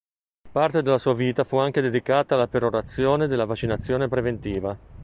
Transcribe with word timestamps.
Parte 0.51 0.81
della 0.81 0.97
sua 0.97 1.13
vita 1.13 1.43
fu 1.43 1.57
anche 1.57 1.79
dedicata 1.79 2.33
alla 2.33 2.47
perorazione 2.47 3.27
della 3.27 3.45
vaccinazione 3.45 4.07
preventiva. 4.07 4.75